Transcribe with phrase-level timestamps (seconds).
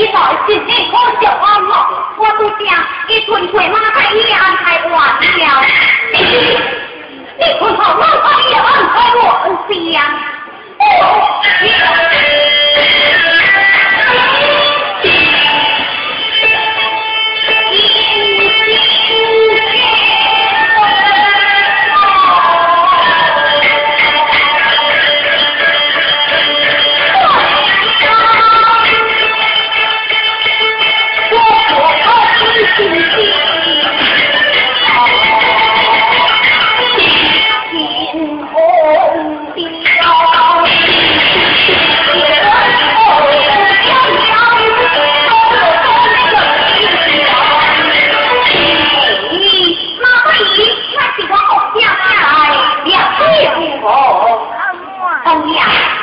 [0.00, 1.74] 一到新年过小安乐，
[2.16, 2.74] 我都想
[3.06, 4.14] 一春回马台。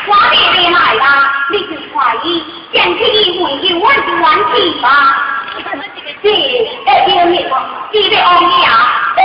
[0.08, 1.04] 我这里来啦，
[1.52, 2.42] 你就怀疑，
[2.72, 4.88] 先去医回去，我就完事吧。
[5.58, 5.70] 这个
[6.24, 6.26] 姐，
[7.92, 8.32] 记得啊，
[9.16, 9.20] 废，